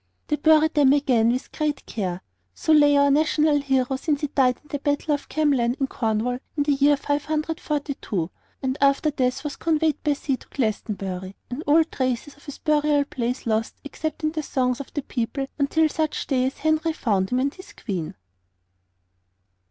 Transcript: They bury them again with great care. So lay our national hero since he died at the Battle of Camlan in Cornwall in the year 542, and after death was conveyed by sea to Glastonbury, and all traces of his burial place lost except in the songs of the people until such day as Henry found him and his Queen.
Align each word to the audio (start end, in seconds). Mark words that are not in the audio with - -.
They 0.29 0.35
bury 0.35 0.69
them 0.69 0.93
again 0.93 1.31
with 1.31 1.51
great 1.51 1.85
care. 1.85 2.23
So 2.55 2.73
lay 2.73 2.97
our 2.97 3.11
national 3.11 3.59
hero 3.59 3.97
since 3.97 4.21
he 4.21 4.27
died 4.29 4.57
at 4.57 4.69
the 4.71 4.79
Battle 4.79 5.13
of 5.13 5.29
Camlan 5.29 5.75
in 5.79 5.85
Cornwall 5.85 6.39
in 6.57 6.63
the 6.63 6.71
year 6.71 6.97
542, 6.97 8.31
and 8.63 8.79
after 8.81 9.11
death 9.11 9.43
was 9.43 9.57
conveyed 9.57 10.01
by 10.03 10.13
sea 10.13 10.37
to 10.37 10.47
Glastonbury, 10.49 11.35
and 11.51 11.61
all 11.67 11.83
traces 11.83 12.35
of 12.35 12.45
his 12.45 12.57
burial 12.57 13.05
place 13.05 13.45
lost 13.45 13.75
except 13.83 14.23
in 14.23 14.31
the 14.31 14.41
songs 14.41 14.79
of 14.79 14.91
the 14.95 15.03
people 15.03 15.45
until 15.59 15.87
such 15.87 16.25
day 16.25 16.47
as 16.47 16.57
Henry 16.57 16.93
found 16.93 17.29
him 17.29 17.39
and 17.39 17.53
his 17.53 17.71
Queen. 17.73 18.15